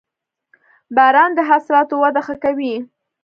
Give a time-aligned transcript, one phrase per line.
[0.95, 2.75] •باران د حاصلاتو وده ښه کوي.